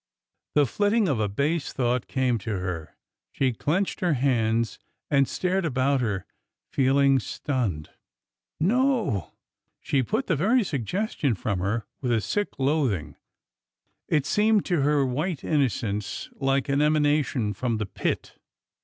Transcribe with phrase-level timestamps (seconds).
[0.55, 2.97] The flitting of a base thought came to her.
[3.31, 4.79] She clenched her hands
[5.11, 6.25] and stared about her,
[6.71, 7.91] feeling stunned.
[8.59, 9.31] No!
[9.79, 13.15] She put the very suggestion from her with a sick loath ing.
[14.07, 18.39] It seemed to her white innocence like an emanation from the pit.